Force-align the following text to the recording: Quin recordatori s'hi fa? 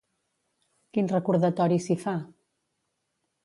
Quin 0.97 1.11
recordatori 1.11 1.79
s'hi 1.85 2.01
fa? 2.07 2.17